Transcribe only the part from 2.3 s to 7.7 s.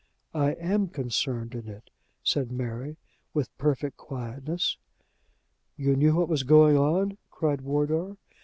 Mary, with perfect quietness. "You knew what was going on?" cried